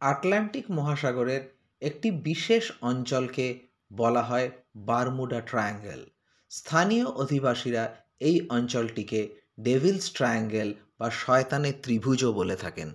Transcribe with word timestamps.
Atlantic 0.00 0.70
মহাসাগরের 0.70 1.42
একটি 1.82 2.10
বিশেষ 2.10 2.72
অঞ্চলকে 2.80 3.46
বলা 3.92 4.22
হয় 4.22 4.50
বারমুডা 4.76 5.40
ট্রায়াঙ্গেল। 5.40 6.00
স্থানীয় 6.50 7.06
অধিবাসীরা 7.06 7.84
এই 8.20 8.36
অঞ্চলটিকে 8.48 9.20
ডেভিলস 9.60 10.12
ট্রায়াঙ্গেল 10.12 10.74
বা 10.98 11.10
শয়তানের 11.10 11.72
ত্রিভুজও 11.82 12.32
বলে 12.32 12.56
থাকেন। 12.56 12.88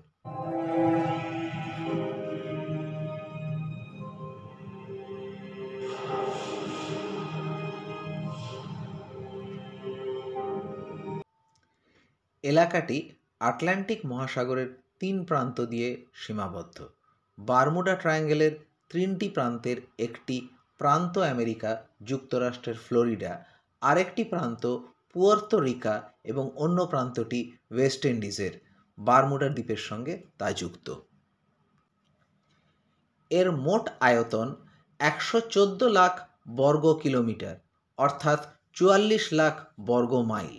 এলাকাটি 12.43 12.97
আটলান্টিক 13.39 13.99
মহাসাগরের 14.05 14.69
তিন 15.01 15.15
প্রান্ত 15.23 15.57
দিয়ে 15.61 16.05
সীমাবদ্ধ। 16.13 16.77
বারমুডা 17.37 17.95
ট্রায়াঙ্গেলের 17.95 18.51
তিনটি 18.89 19.29
প্রান্তের 19.29 19.77
একটি 19.97 20.47
প্রান্ত 20.77 21.17
আমেরিকা, 21.17 21.71
যুক্তরাষ্ট্রের 22.03 22.75
ফ্লোরিডা, 22.75 23.33
আরেকটি 23.81 24.23
প্রান্ত 24.23 24.63
পুয়ার্তো 25.13 25.59
রিকা 25.59 25.95
এবং 26.23 26.51
অন্য 26.55 26.85
প্রান্তটি 26.85 27.51
ওয়েস্ট 27.71 28.05
ইন্ডিজের 28.05 28.53
বারমুডা 28.97 29.49
দ্বীপের 29.49 29.81
সঙ্গে 29.89 30.13
তা 30.37 30.51
যুক্ত। 30.51 30.87
এর 33.31 33.51
মোট 33.51 33.89
আয়তন 33.99 34.47
একশো 34.99 35.37
চোদ্দ 35.39 35.83
লাখ 35.83 36.13
বর্গ 36.55 36.85
কিলোমিটার, 36.93 37.55
অর্থাৎ 37.97 38.39
চুয়াল্লিশ 38.73 39.33
লাখ 39.33 39.55
বর্গ 39.85 40.13
মাইল। 40.21 40.55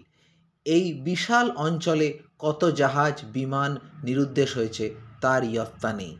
এই 0.66 0.86
বিশাল 1.08 1.46
অঞ্চলে 1.66 2.08
কত 2.38 2.62
জাহাজ 2.80 3.14
বিমান 3.36 3.70
নিরুদ্দেশ 4.06 4.50
হয়েছে 4.58 4.84
তার 5.22 5.42
ইয়ত্তা 5.44 5.90
নেই। 6.00 6.14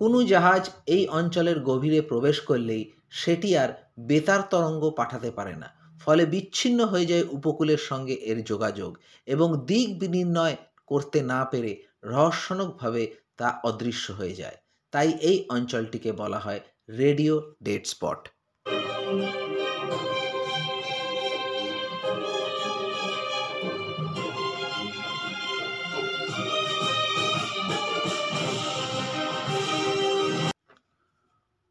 কোনো 0.00 0.18
জাহাজ 0.32 0.62
এই 0.86 1.04
অঞ্চলের 1.18 1.58
গভীরে 1.60 2.00
প্রবেশ 2.10 2.36
করলেই 2.40 2.82
সেটি 3.20 3.50
আর 3.62 3.70
বেতার 4.08 4.42
তরঙ্গ 4.52 4.82
পাঠাতে 4.98 5.30
পারে 5.30 5.54
না, 5.62 5.68
ফলে 6.00 6.22
বিচ্ছিন্ন 6.32 6.80
হয়ে 6.92 7.10
যায় 7.10 7.24
উপকূলের 7.36 7.80
সঙ্গে 7.90 8.14
এর 8.30 8.38
যোগাযোগ 8.50 8.92
এবং 9.28 9.48
দিক 9.70 9.88
বিনির্ণয় 10.00 10.56
করতে 10.90 11.18
না 11.32 11.40
পেরে 11.50 11.72
রহস্যজনকভাবে 12.12 13.02
তা 13.38 13.48
অদৃশ্য 13.68 14.06
হয়ে 14.18 14.38
যায়। 14.40 14.58
তাই 14.92 15.08
এই 15.30 15.38
অঞ্চলটিকে 15.56 16.10
বলা 16.12 16.40
হয় 16.44 16.60
রেডিও 16.98 17.34
ডেড 17.62 17.84
স্পট। 17.86 18.20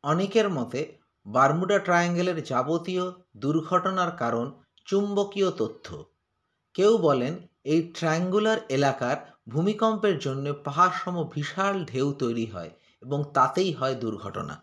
অনেকের 0.04 0.50
মতে, 0.50 0.98
বারমুডা 1.26 1.80
ট্রায়াঙ্গেলের 1.80 2.44
যাবতীয় 2.44 3.12
দুর্ঘটনার 3.38 4.12
কারণ 4.12 4.62
চুম্বকীয় 4.86 5.52
তথ্য। 5.52 6.04
কেউ 6.74 6.98
বলেন, 6.98 7.48
এই 7.64 7.82
ট্রায়াঙ্গুলার 7.94 8.58
এলাকার 8.70 9.18
ভূমিকম্পের 9.50 10.20
জন্য 10.20 10.54
পাহাড়সম 10.64 11.16
বিশাল 11.36 11.86
ঢেউ 11.86 12.14
তৈরি 12.14 12.46
হয় 12.46 12.72
এবং 13.02 13.24
তাতেই 13.34 13.74
হয় 13.74 13.96
দুর্ঘটনা। 13.96 14.56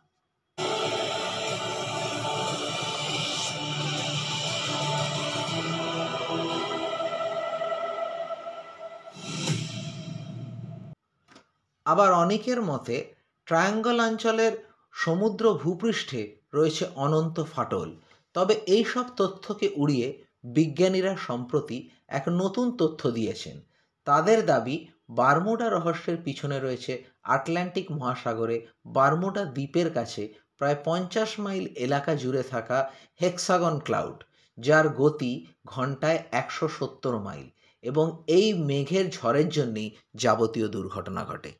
আবার 11.86 12.12
অনেকের 12.12 12.62
মতে, 12.62 13.14
ট্রায়াঙ্গল 13.46 14.00
অঞ্চলের 14.00 14.69
সমুদ্র 14.92 15.54
ভূপৃষ্ঠে 15.54 16.36
রয়েছে 16.54 16.84
অনন্ত 16.94 17.36
ফাটল। 17.42 17.88
তবে 18.34 18.54
এই 18.66 18.84
সব 18.84 19.06
তথ্যকে 19.16 19.66
উড়িয়ে 19.76 20.08
বিজ্ঞানীরা 20.44 21.16
সম্প্রতি 21.16 21.88
এক 22.08 22.24
নতুন 22.28 22.76
তথ্য 22.76 23.10
দিয়েছেন। 23.10 23.60
তাদের 24.04 24.46
দাবি, 24.46 24.88
বারমুডা 25.10 25.70
রহস্যের 25.70 26.16
পিছনে 26.16 26.60
রয়েছে 26.60 26.92
আটলান্টিক 27.22 27.86
মহাসাগরে 27.92 28.66
বারমুডা 28.86 29.44
দ্বীপের 29.44 29.90
কাছে 29.92 30.22
প্রায় 30.58 30.78
পঞ্চাশ 30.84 31.30
মাইল 31.40 31.64
এলাকা 31.76 32.14
জুড়ে 32.14 32.42
থাকা 32.42 32.90
হেক্সাগন 33.22 33.78
ক্লাউড, 33.78 34.24
যার 34.58 34.88
গতি 34.88 35.46
ঘন্টায় 35.66 36.22
একশো 36.32 36.68
সত্তর 36.68 37.18
মাইল 37.18 37.48
এবং 37.82 38.06
এই 38.26 38.54
মেঘের 38.54 39.10
ঝড়ের 39.10 39.48
জন্যেই 39.48 39.94
যাবতীয় 40.14 40.68
দুর্ঘটনা 40.68 41.24
ঘটে। 41.24 41.50